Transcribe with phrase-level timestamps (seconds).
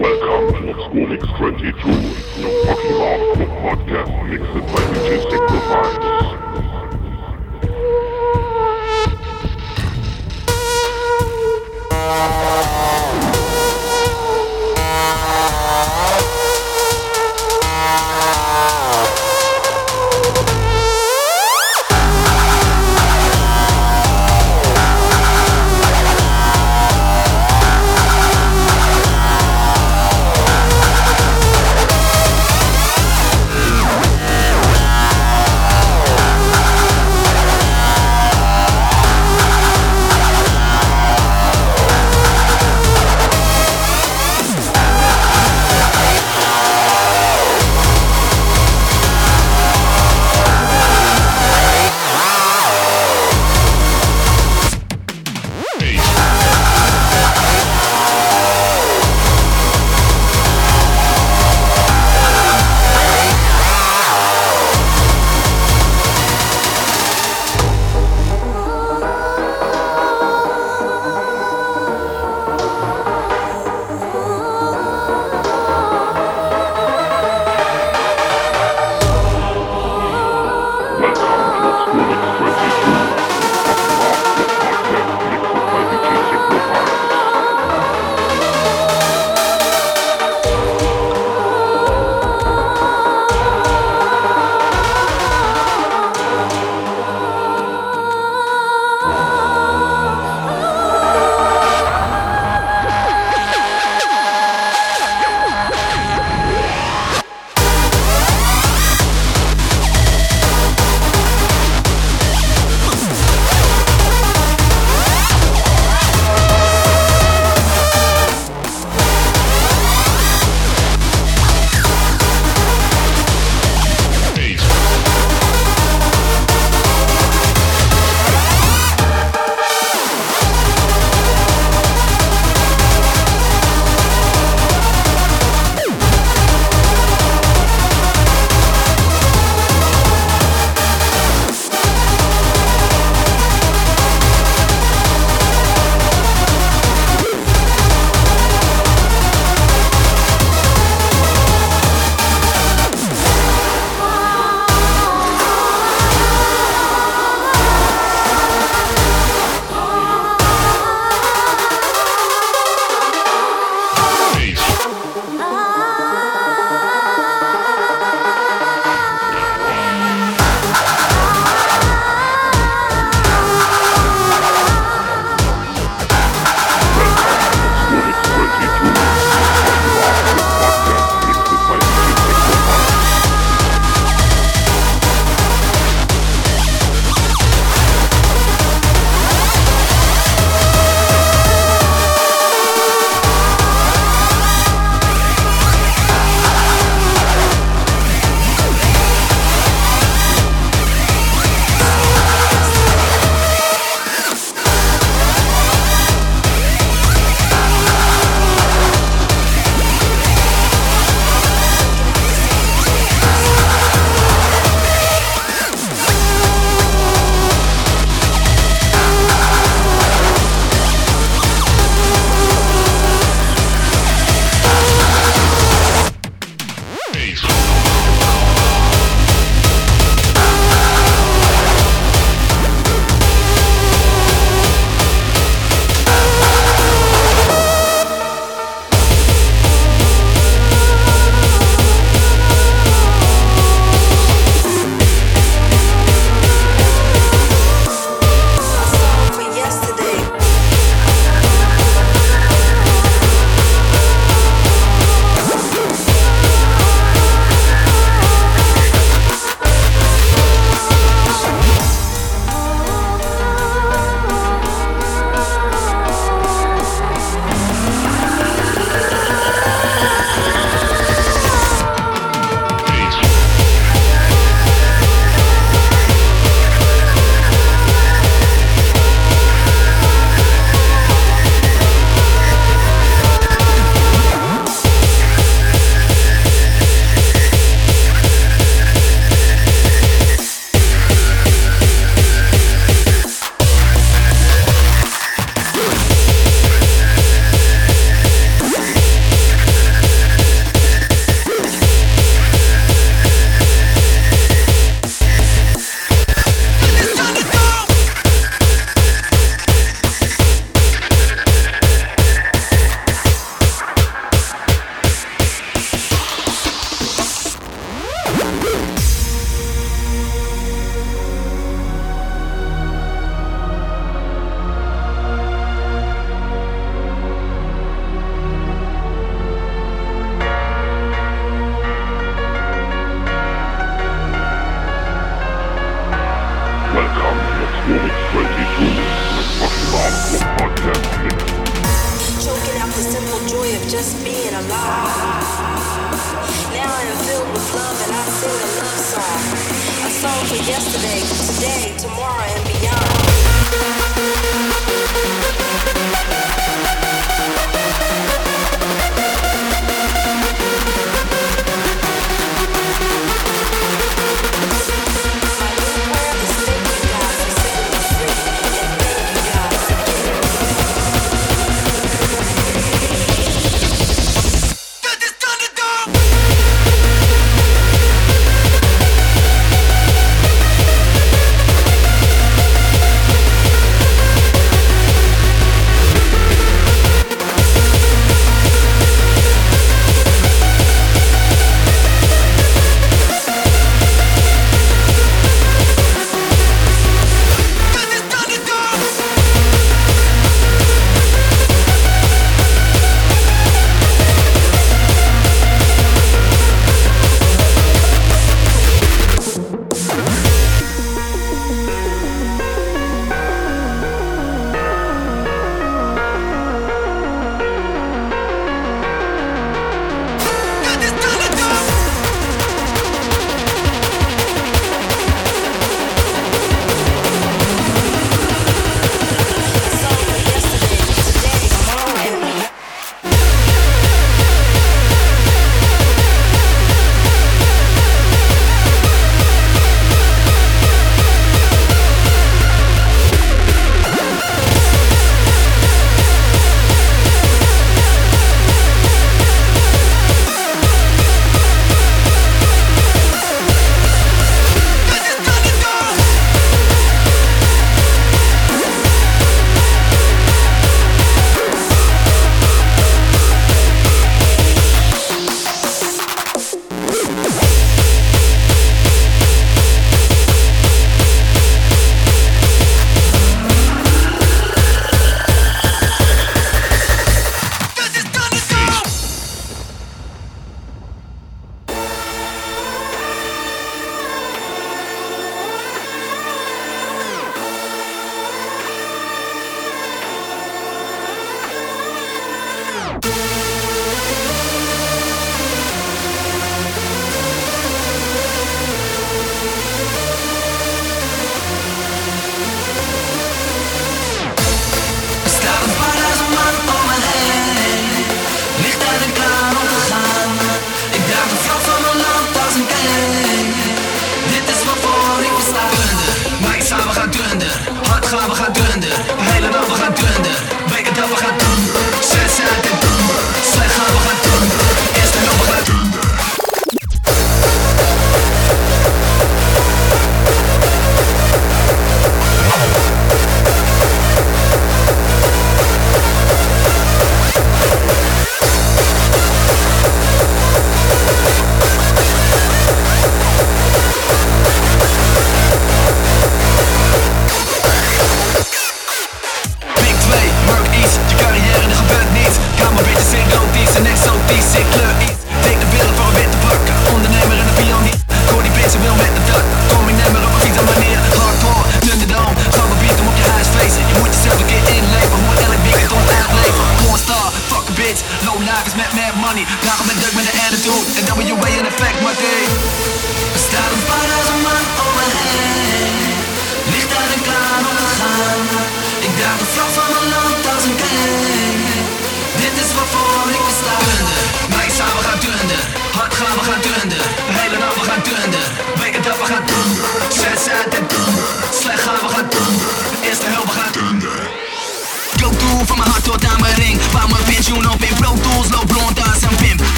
[0.00, 6.00] Welcome to Obscoremix 22, the fucking hardcore podcast mixed by DJ Sacrifice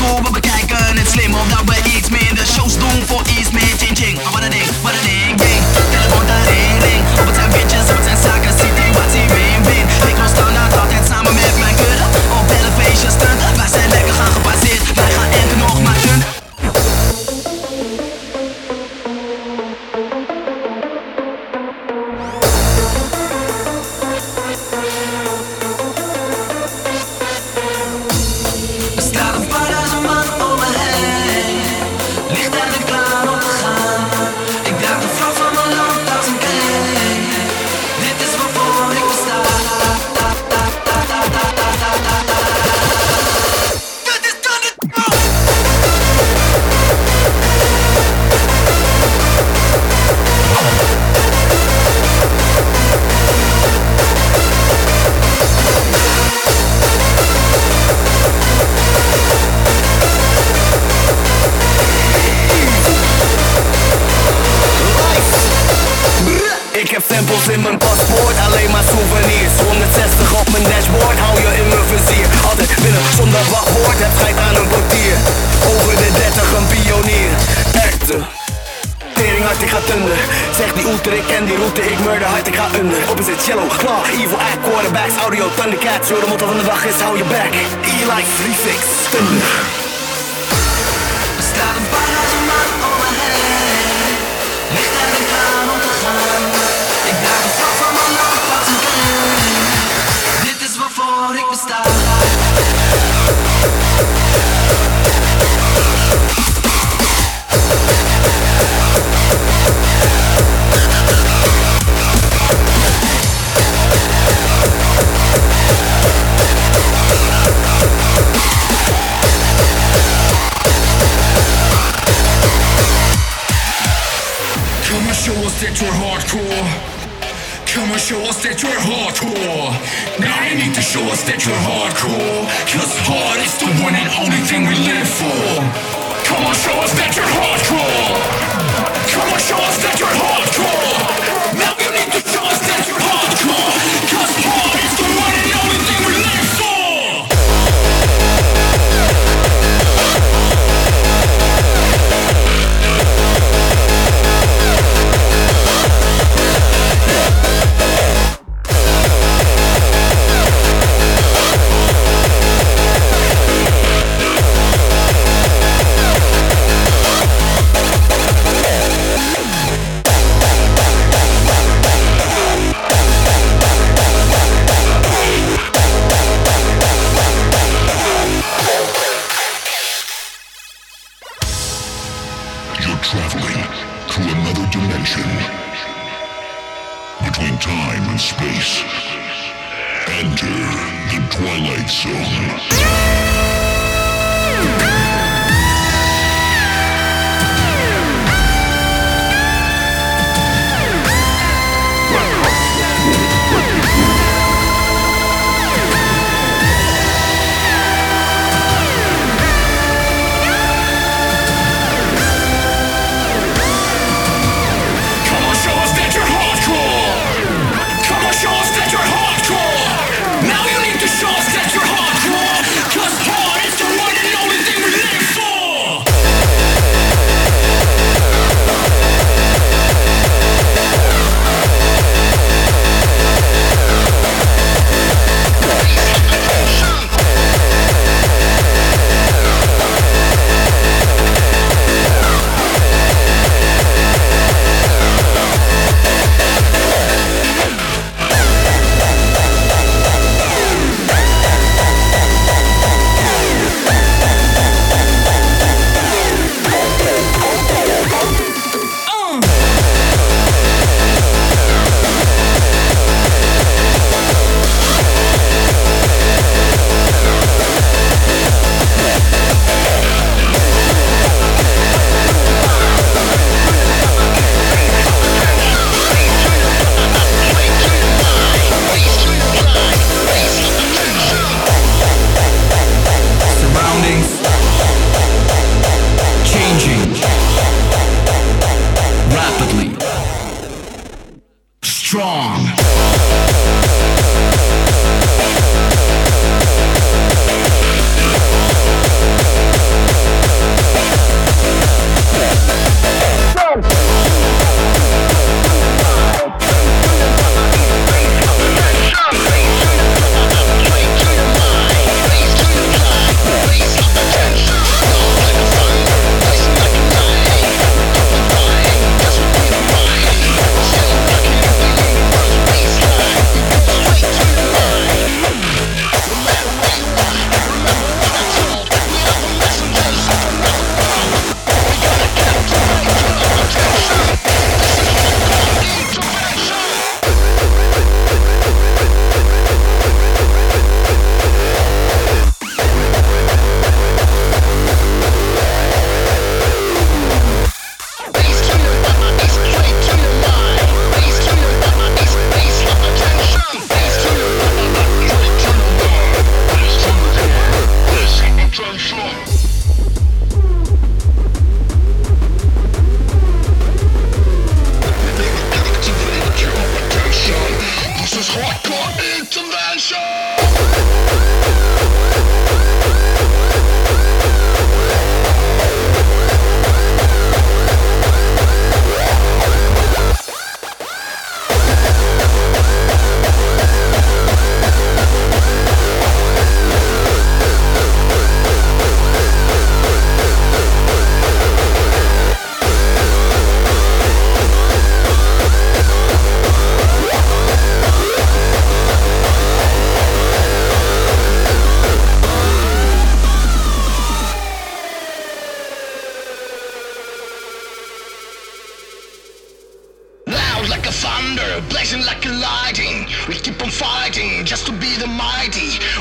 [0.00, 0.49] Ring Op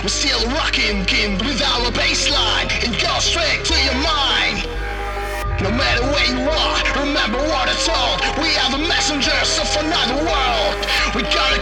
[0.01, 1.03] We're still rocking
[1.43, 2.71] with our baseline.
[2.79, 4.63] It goes straight to your mind.
[5.59, 8.23] No matter where you are, remember what I told.
[8.39, 10.75] We are the messengers of another world.
[11.15, 11.58] We gotta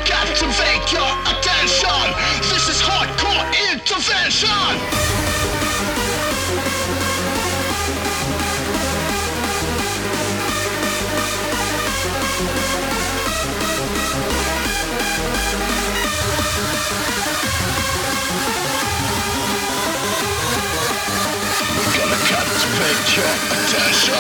[23.18, 24.14] Attention.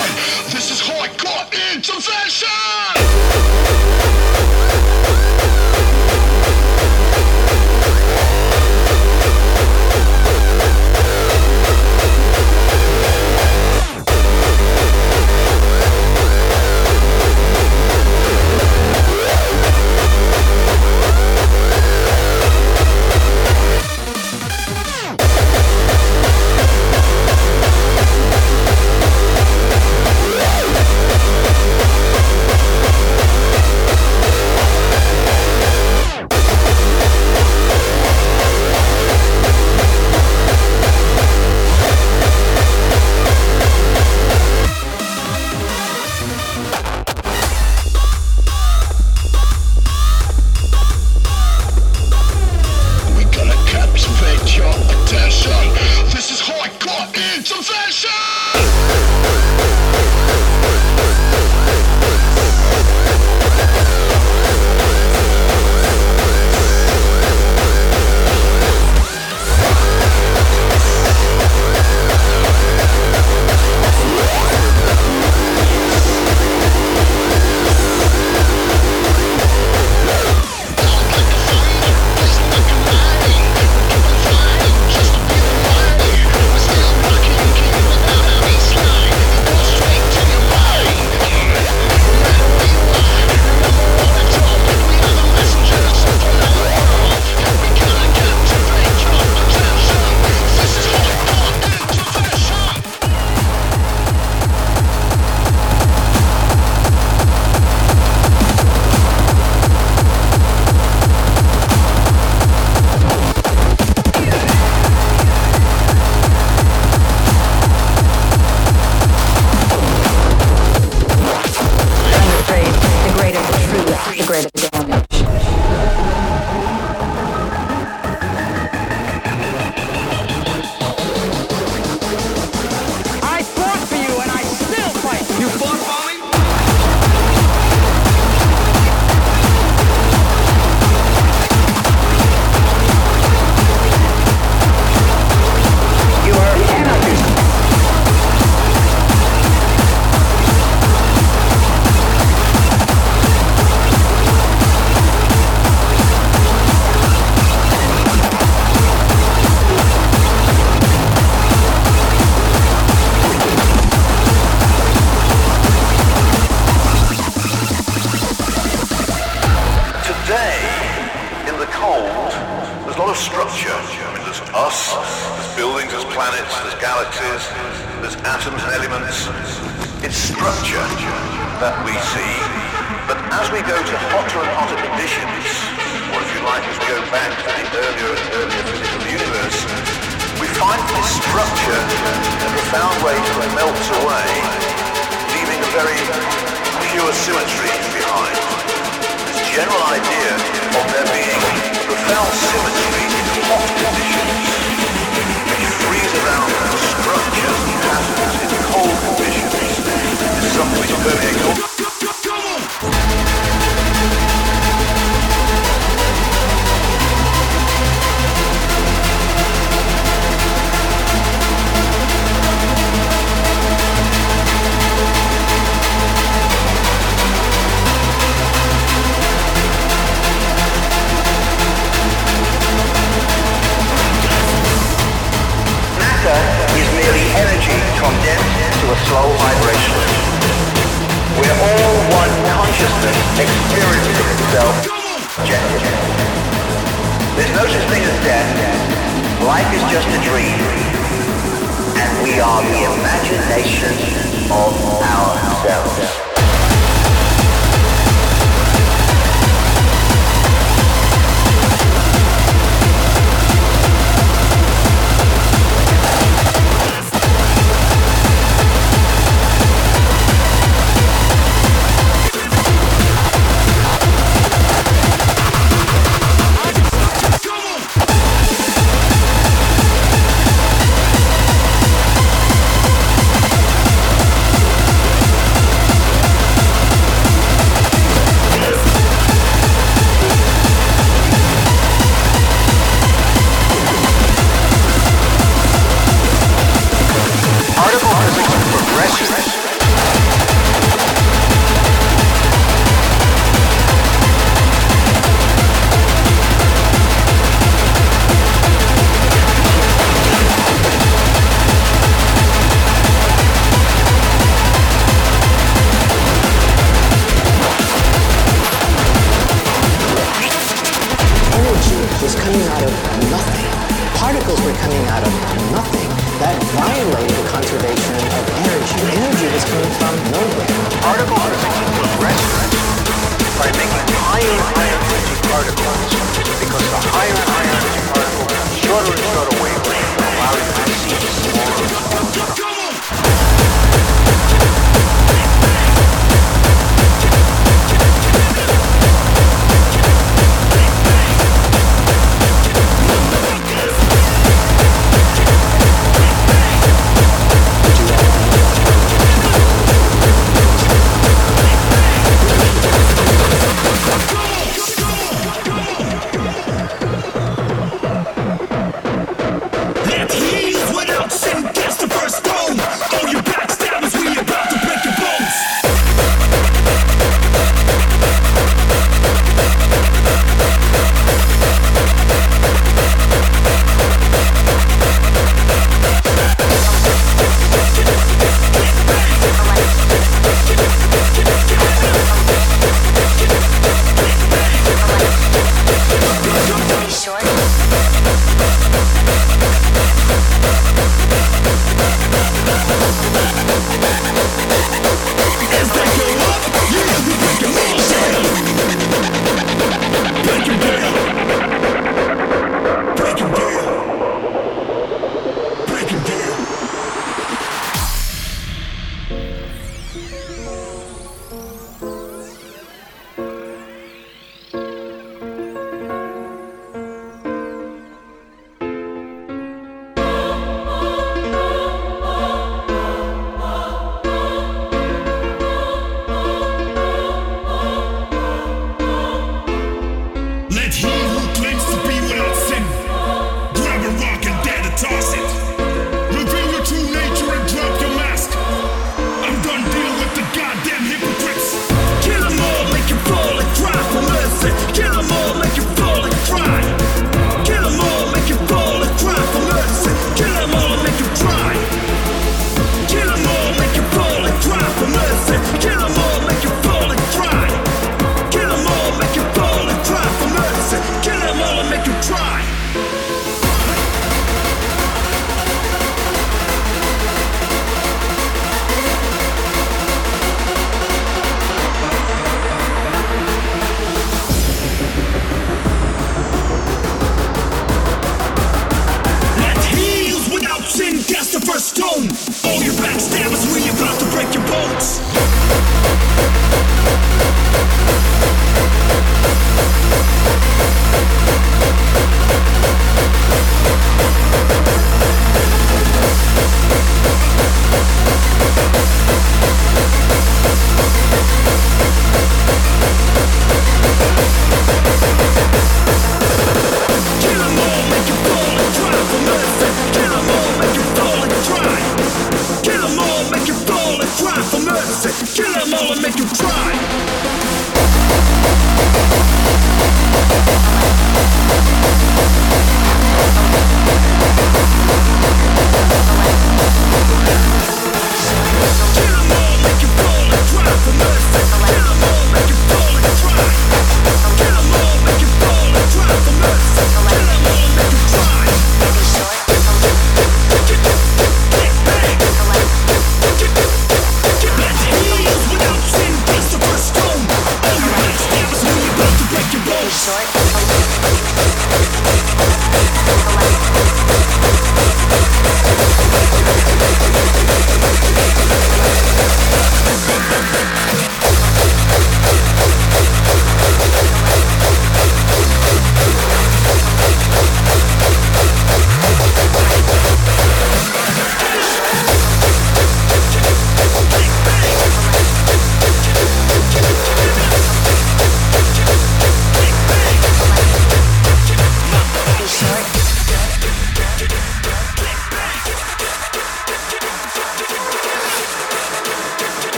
[0.50, 2.77] This is hardcore intervention.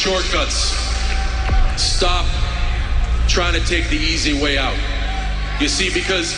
[0.00, 0.72] Shortcuts.
[1.76, 2.24] Stop
[3.28, 4.76] trying to take the easy way out.
[5.60, 6.32] You see, because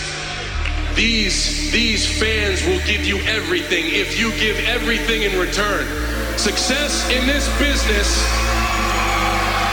[0.97, 5.87] these these fans will give you everything if you give everything in return.
[6.37, 8.11] Success in this business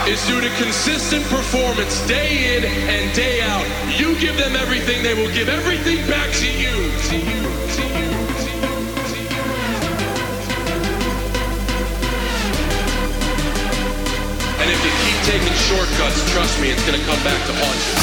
[0.08, 3.65] is due to consistent performance day in and day out.
[3.99, 6.78] You give them everything, they will give everything back to you.
[7.10, 7.41] To you,
[7.73, 8.09] to you,
[14.69, 17.95] And if you keep taking shortcuts, trust me, it's gonna come back to haunt you.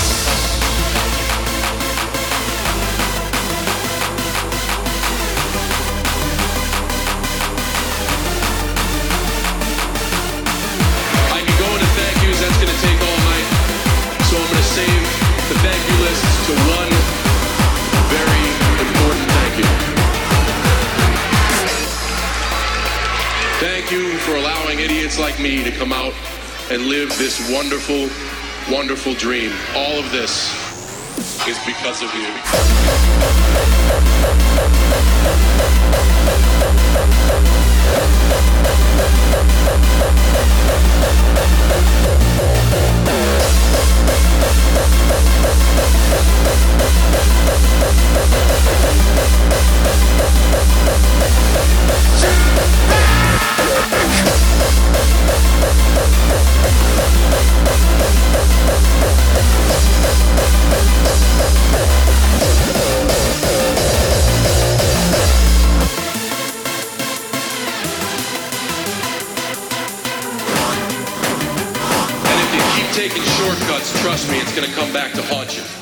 [11.31, 13.46] I can go into thank yous, that's gonna take all night.
[14.27, 15.02] So I'm gonna save
[15.46, 16.90] the thank you list to one
[18.10, 18.42] very
[18.83, 19.71] important thank you.
[23.62, 26.12] Thank you for allowing idiots like me to come out
[26.71, 28.08] and live this wonderful,
[28.73, 29.52] wonderful dream.
[29.75, 30.50] All of this
[31.46, 33.15] is because of you.
[73.77, 75.75] Shortcuts, trust me, it's gonna come back to haunt you.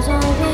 [0.00, 0.49] 我想。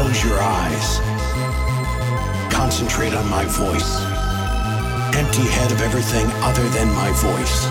[0.00, 0.98] Close your eyes.
[2.50, 4.00] Concentrate on my voice.
[5.14, 7.66] Empty head of everything other than my voice.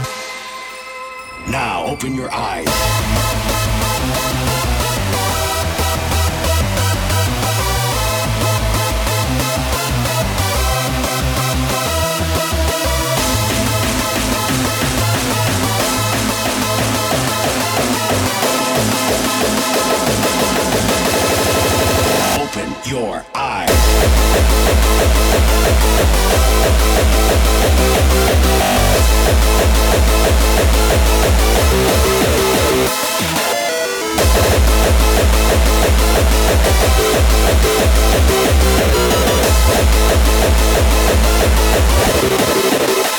[1.49, 3.58] Now open your eyes.
[22.89, 23.69] your eyes.
[42.21, 43.18] We'll be right back.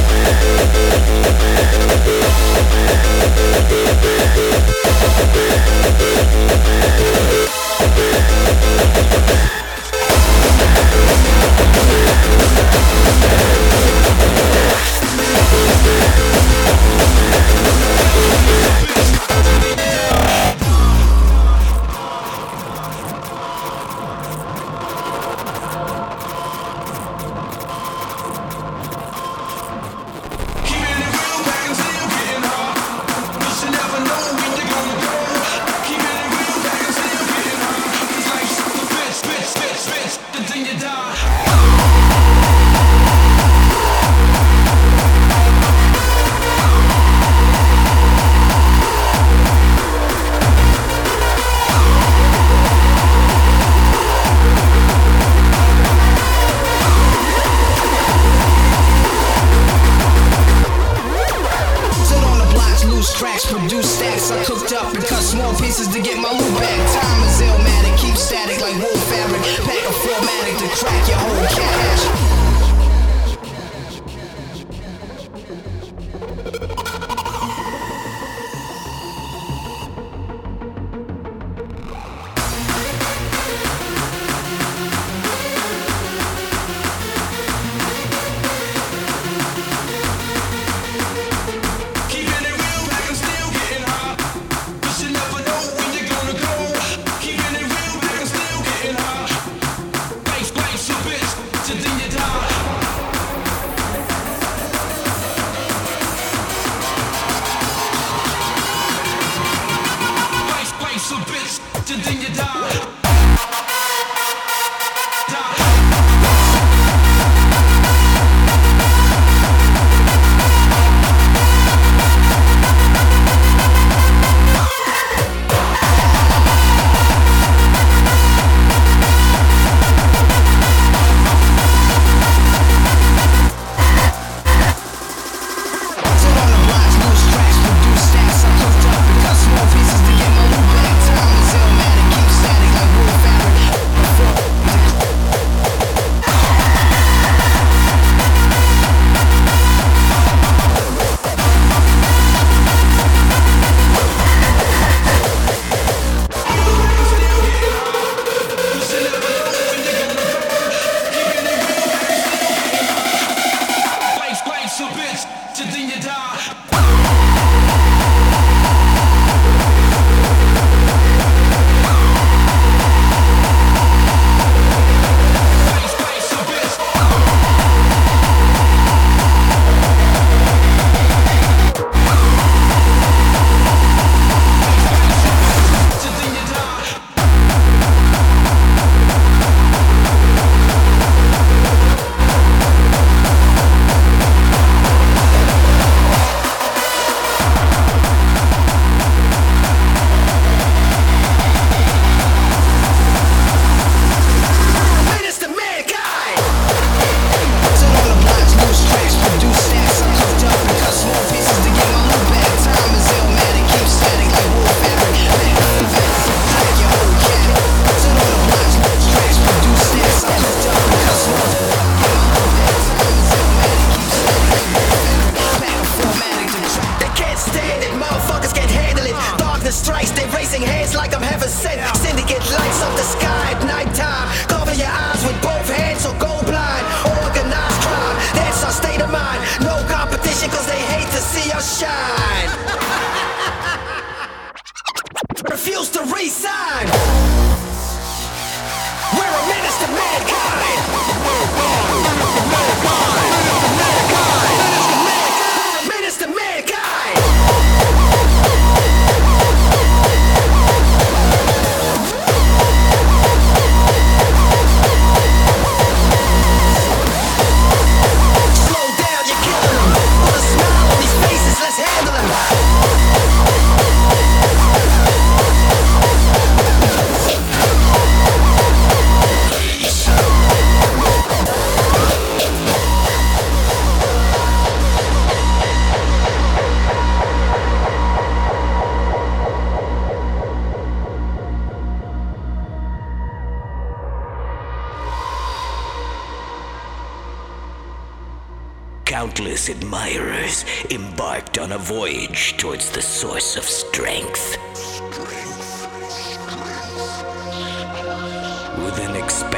[0.00, 0.38] Ah!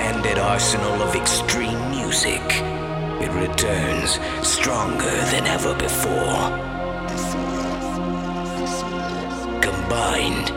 [0.00, 2.40] expanded arsenal of extreme music,
[3.20, 6.40] it returns stronger than ever before.
[9.60, 10.48] Combined,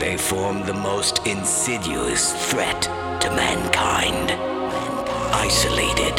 [0.00, 2.82] they form the most insidious threat
[3.22, 4.30] to mankind.
[5.34, 6.16] Isolated,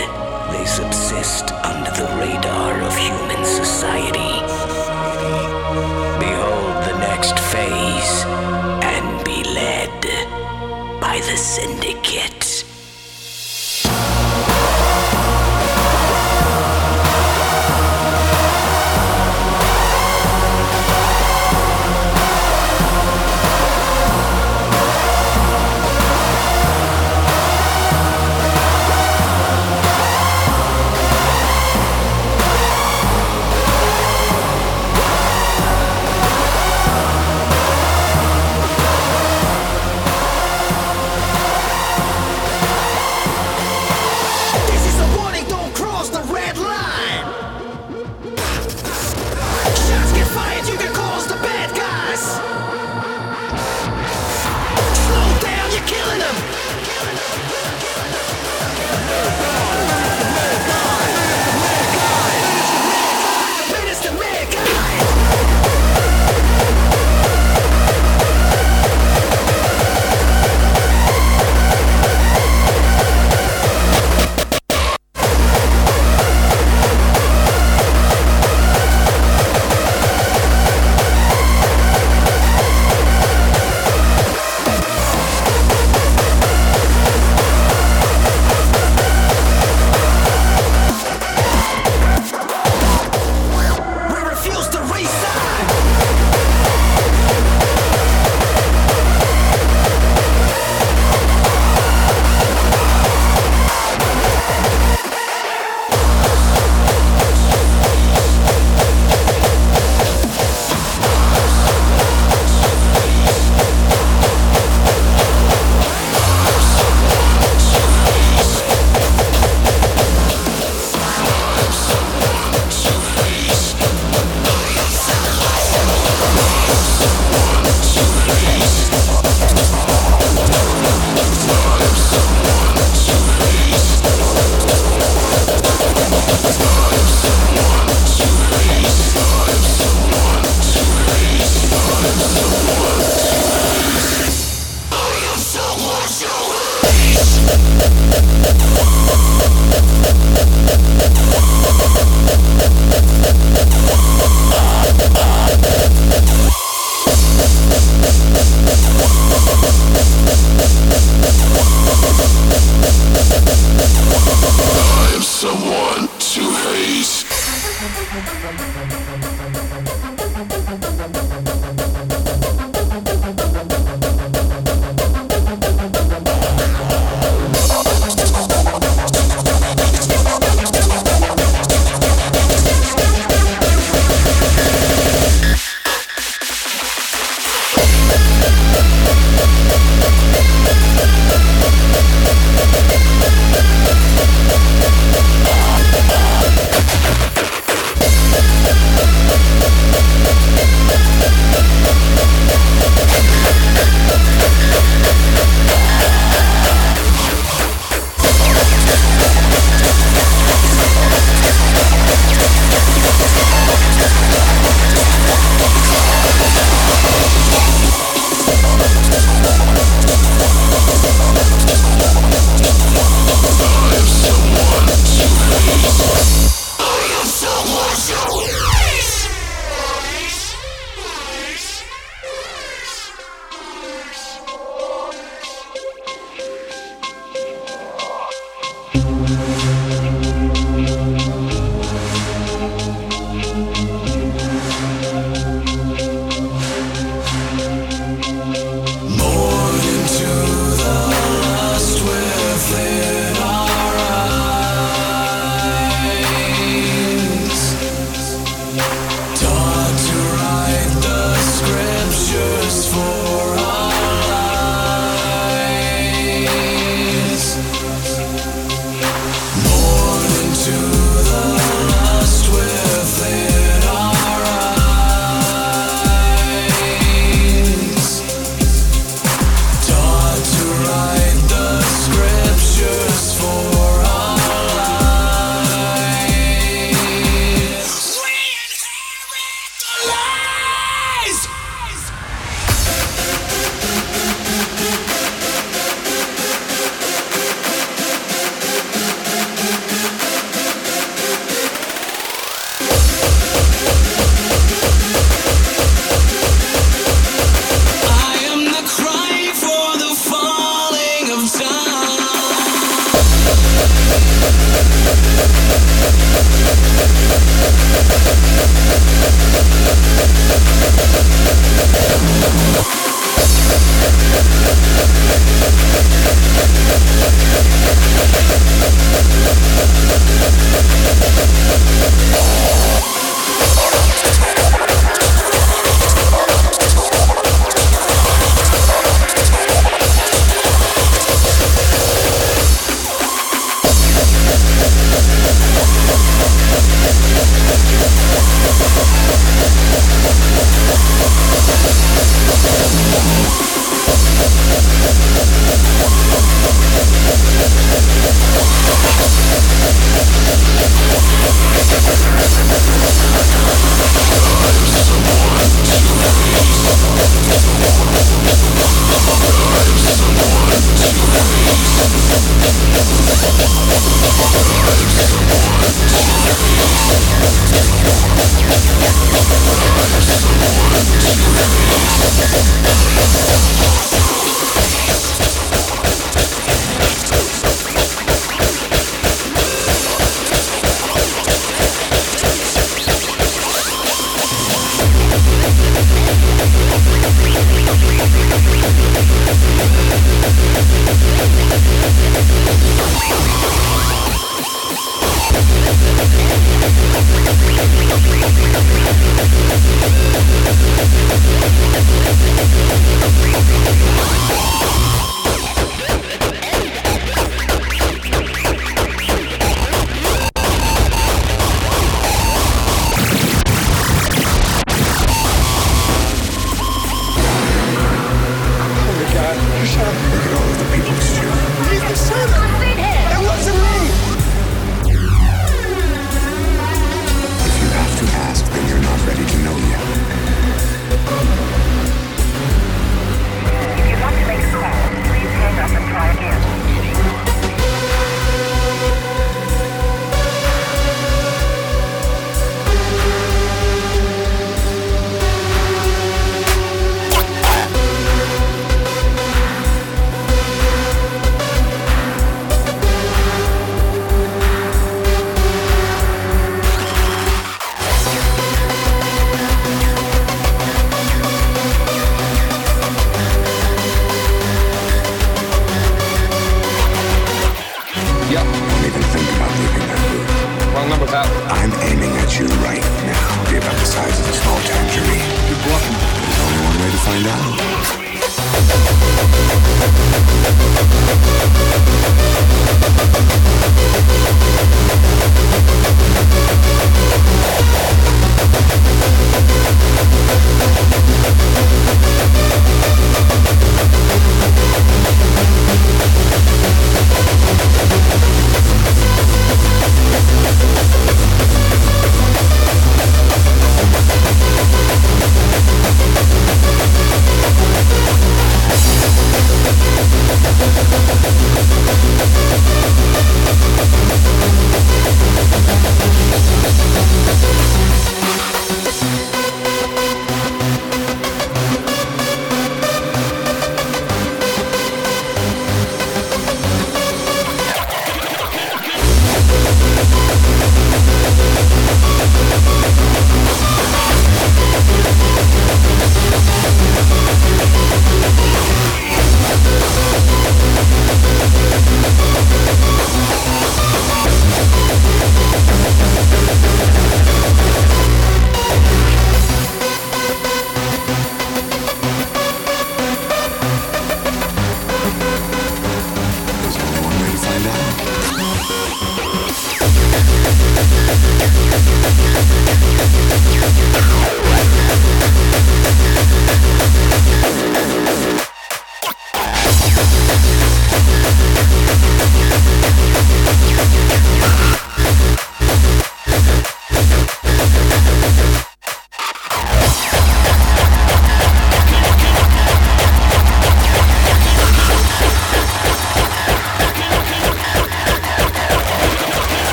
[0.51, 4.35] they subsist under the radar of human society.
[6.19, 8.56] Behold the next phase
[11.37, 12.46] syndicate.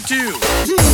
[0.00, 0.93] Faces.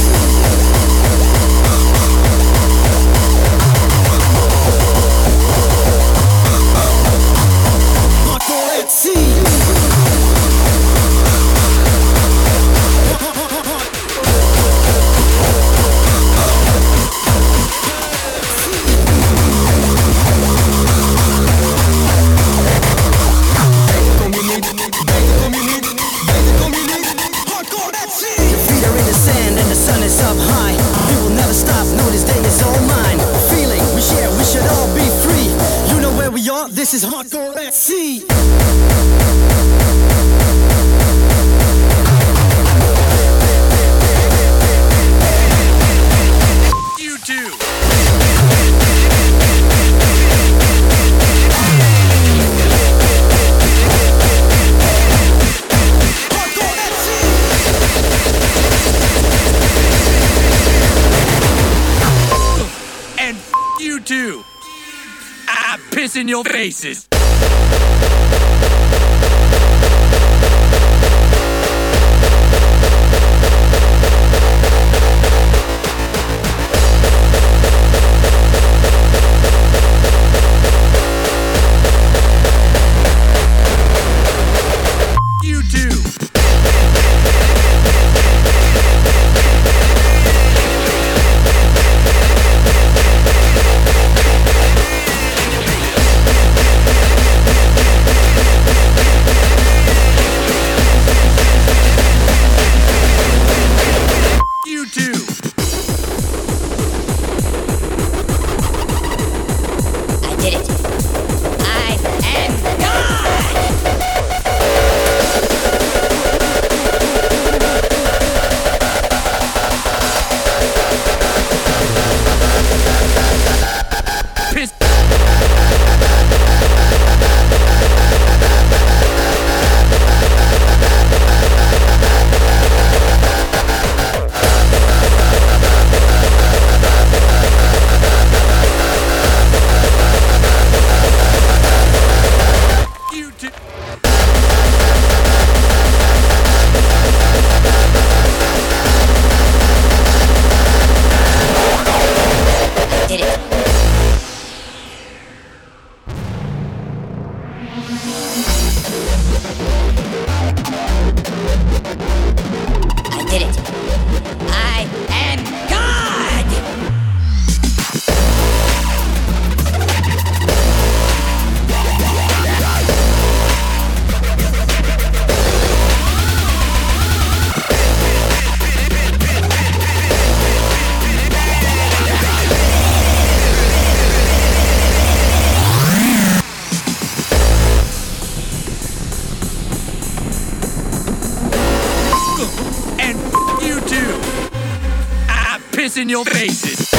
[196.63, 196.91] Get it.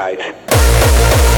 [0.00, 1.29] Kwijt.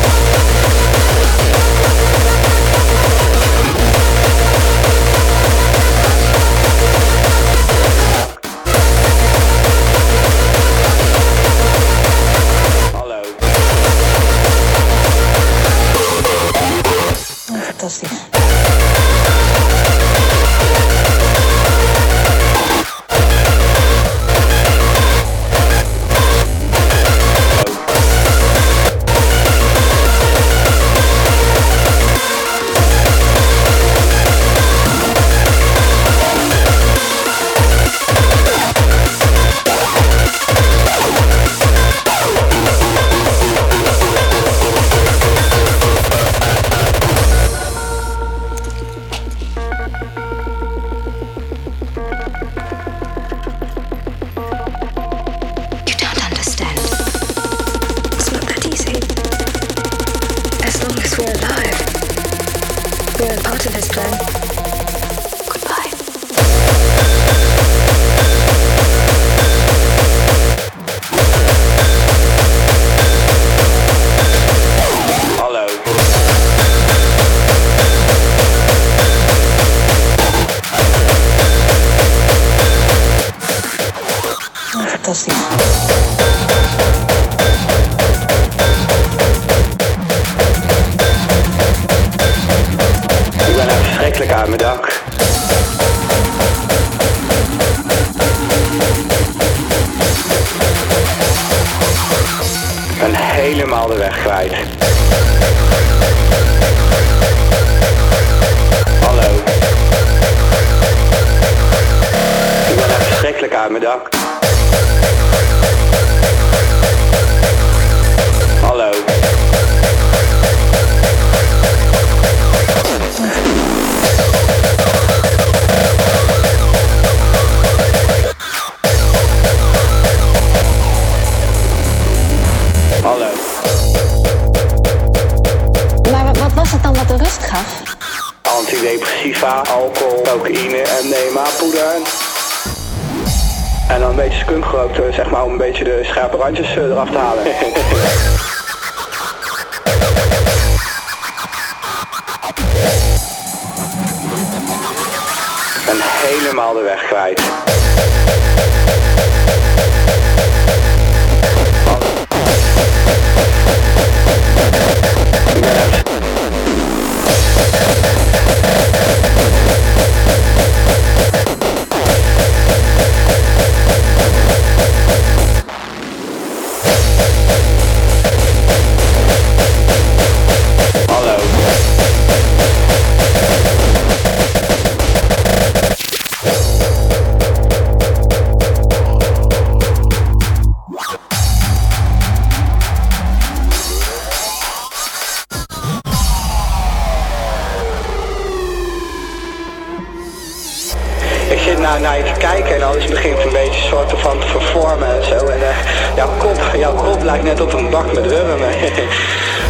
[201.83, 205.47] naar, naar kijken en alles begint een beetje soort van te vervormen en zo.
[205.47, 205.77] En eh,
[206.17, 208.59] jouw, kop, jouw kop lijkt net op een bak met rubber.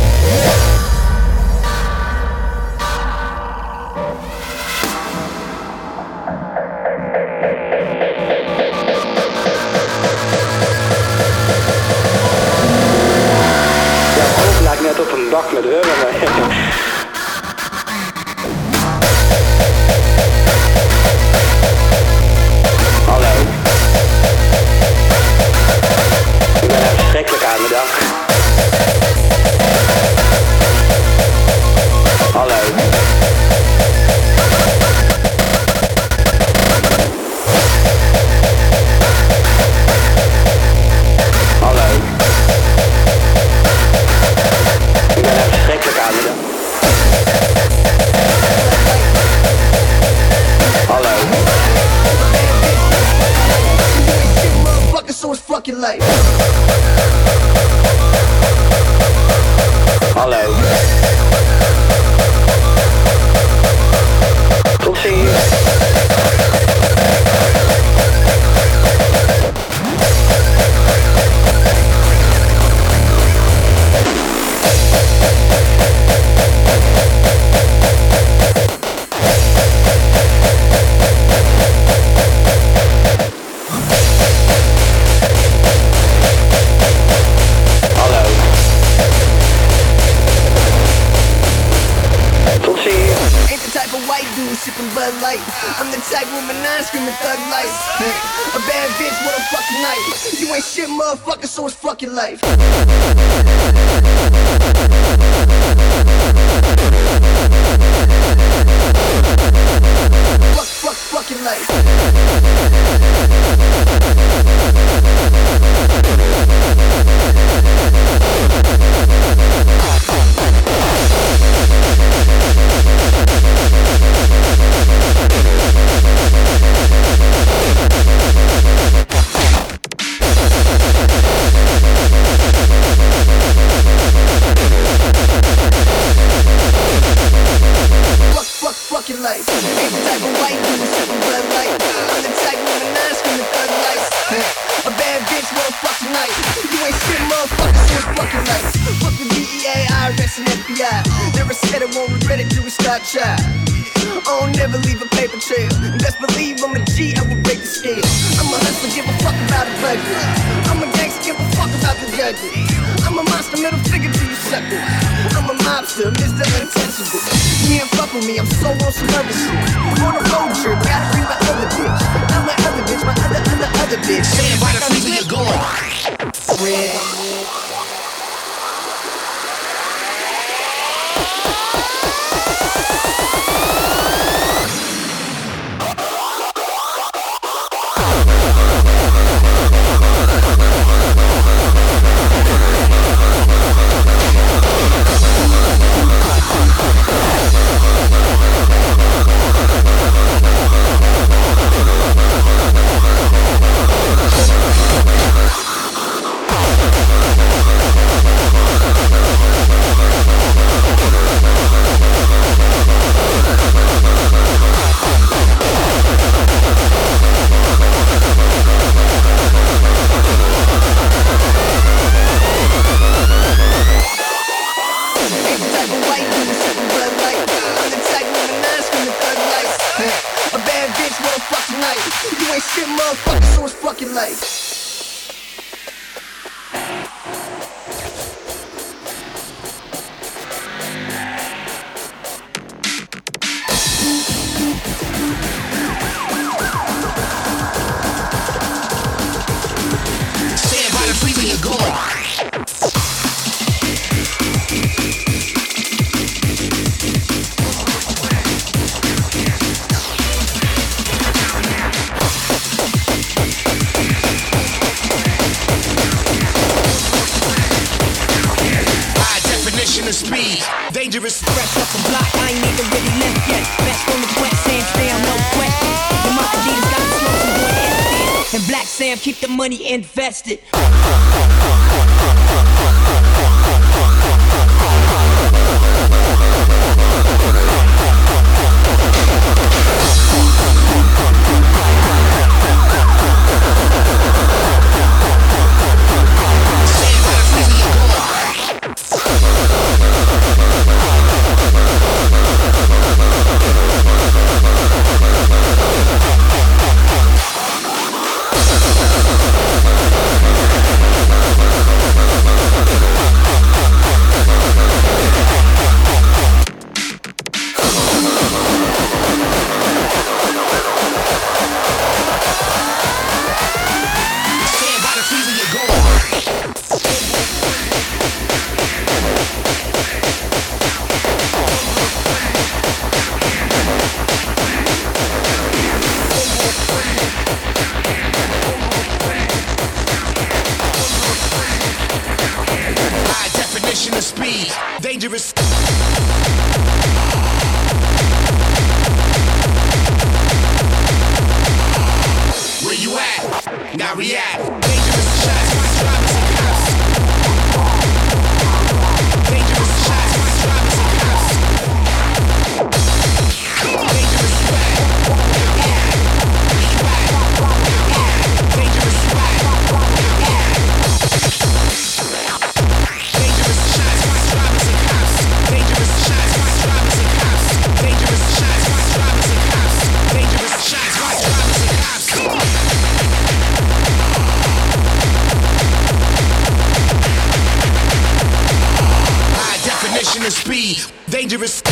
[280.47, 280.82] it.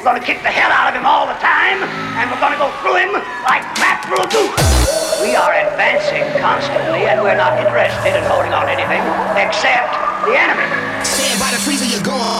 [0.00, 1.76] We're going to kick the hell out of him all the time,
[2.16, 3.12] and we're going to go through him
[3.44, 4.56] like mackerel goose.
[5.20, 9.04] We are advancing constantly, and we're not interested in holding on anything
[9.36, 9.92] except
[10.24, 10.64] the enemy.
[11.04, 12.39] Stand by the freezer, you're gone.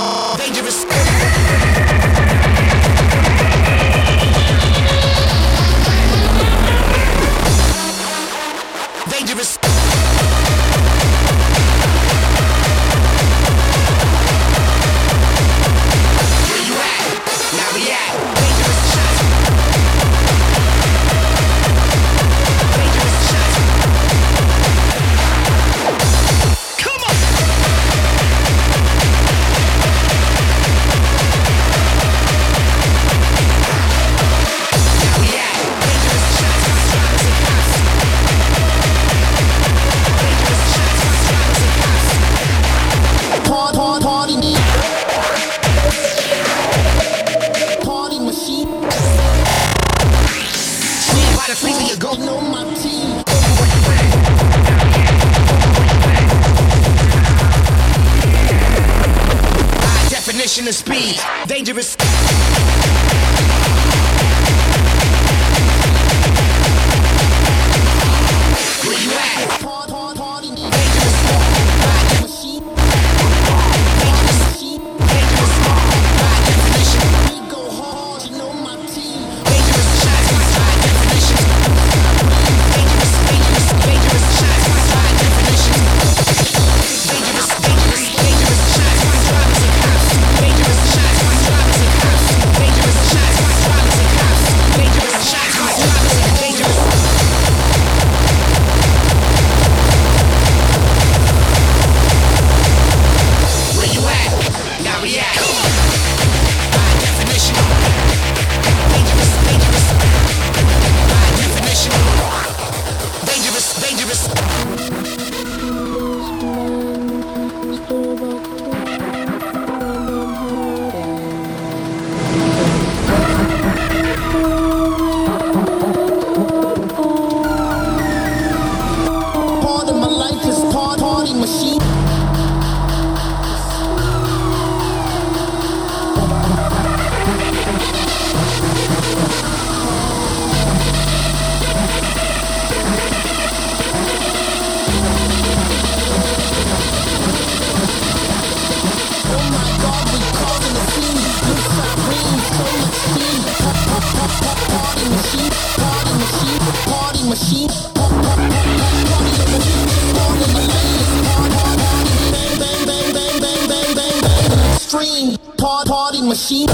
[166.30, 166.68] machine.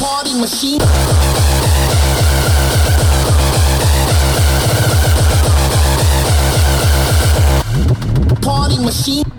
[0.00, 0.80] Party machine.
[8.42, 9.29] Party machine.